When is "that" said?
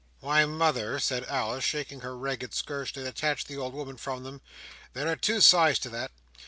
5.89-6.09